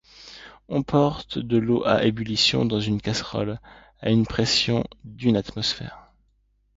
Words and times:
On 0.67 0.81
porte 0.81 1.37
de 1.37 1.57
l'eau 1.59 1.85
à 1.85 2.05
ébullition 2.05 2.65
dans 2.65 2.79
une 2.79 2.99
casserole 2.99 3.59
à 3.99 4.09
une 4.09 4.25
pression 4.25 4.83
d'une 5.03 5.37
atmosphère. 5.37 6.11